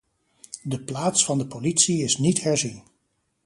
[0.63, 2.83] De plaats van de politie is niet herzien.